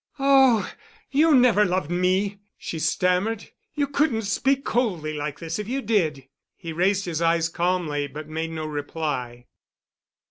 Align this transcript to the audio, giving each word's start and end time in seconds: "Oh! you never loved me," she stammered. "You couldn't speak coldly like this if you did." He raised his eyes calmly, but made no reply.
"Oh! 0.17 0.67
you 1.11 1.35
never 1.35 1.63
loved 1.63 1.91
me," 1.91 2.39
she 2.57 2.79
stammered. 2.79 3.51
"You 3.75 3.85
couldn't 3.85 4.23
speak 4.23 4.65
coldly 4.65 5.13
like 5.13 5.37
this 5.37 5.59
if 5.59 5.67
you 5.67 5.79
did." 5.79 6.27
He 6.55 6.73
raised 6.73 7.05
his 7.05 7.21
eyes 7.21 7.49
calmly, 7.49 8.07
but 8.07 8.27
made 8.27 8.49
no 8.49 8.65
reply. 8.65 9.45